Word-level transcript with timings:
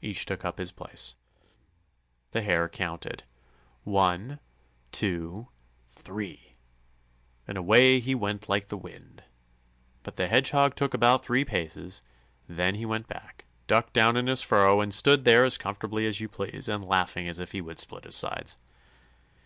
Each 0.00 0.24
took 0.24 0.46
up 0.46 0.56
his 0.56 0.72
place. 0.72 1.14
The 2.30 2.40
Hare 2.40 2.70
counted: 2.70 3.24
"One, 3.84 4.40
two, 4.92 5.48
three!" 5.90 6.54
And 7.46 7.58
away 7.58 8.00
he 8.00 8.14
went 8.14 8.48
like 8.48 8.68
the 8.68 8.78
wind. 8.78 9.24
But 10.04 10.16
the 10.16 10.26
Hedgehog 10.26 10.74
took 10.74 10.94
about 10.94 11.22
three 11.22 11.44
paces, 11.44 12.00
then 12.48 12.76
he 12.76 12.86
went 12.86 13.08
back, 13.08 13.44
ducked 13.66 13.92
down 13.92 14.16
in 14.16 14.26
his 14.26 14.40
furrow, 14.40 14.80
and 14.80 14.94
stood 14.94 15.26
there 15.26 15.44
as 15.44 15.58
comfortably 15.58 16.06
as 16.06 16.18
you 16.18 16.30
please, 16.30 16.66
and 16.70 16.82
laughing 16.82 17.28
as 17.28 17.38
if 17.38 17.52
he 17.52 17.60
would 17.60 17.78
split 17.78 18.04
his 18.04 18.14
sides. 18.14 18.56